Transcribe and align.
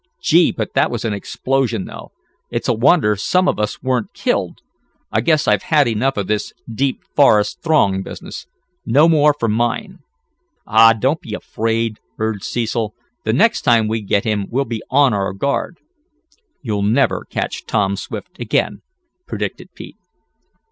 Gee, 0.19 0.51
but 0.51 0.73
that 0.73 0.89
was 0.89 1.05
an 1.05 1.13
explosion 1.13 1.85
though! 1.85 2.11
It's 2.49 2.67
a 2.67 2.73
wonder 2.73 3.15
some 3.15 3.47
of 3.47 3.59
us 3.59 3.83
weren't 3.83 4.15
killed! 4.15 4.59
I 5.11 5.21
guess 5.21 5.47
I've 5.47 5.61
had 5.61 5.87
enough 5.87 6.17
of 6.17 6.25
this 6.25 6.53
Deep 6.67 7.03
Forest 7.15 7.61
Throng 7.61 8.01
business. 8.01 8.47
No 8.83 9.07
more 9.07 9.35
for 9.39 9.47
mine." 9.47 9.99
"Aw, 10.65 10.93
don't 10.93 11.21
be 11.21 11.35
afraid," 11.35 11.99
urged 12.17 12.43
Cecil. 12.45 12.95
"The 13.25 13.33
next 13.33 13.61
time 13.61 13.87
we 13.87 14.01
get 14.01 14.23
him 14.23 14.47
we'll 14.49 14.65
be 14.65 14.81
on 14.89 15.13
our 15.13 15.33
guard." 15.33 15.77
"You'll 16.63 16.81
never 16.81 17.23
catch 17.29 17.67
Tom 17.67 17.95
Swift 17.95 18.39
again," 18.39 18.81
predicted 19.27 19.69
Pete. 19.75 19.97